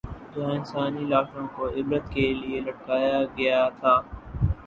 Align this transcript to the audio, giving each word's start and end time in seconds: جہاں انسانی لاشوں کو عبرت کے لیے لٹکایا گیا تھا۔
جہاں 0.33 0.53
انسانی 0.53 1.03
لاشوں 1.05 1.45
کو 1.55 1.67
عبرت 1.79 2.05
کے 2.13 2.25
لیے 2.33 2.59
لٹکایا 2.59 3.17
گیا 3.37 3.61
تھا۔ 3.79 3.93